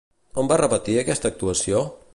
On 0.43 0.49
va 0.53 0.57
repetir 0.61 0.97
aquesta 1.03 1.33
actuació? 1.35 1.87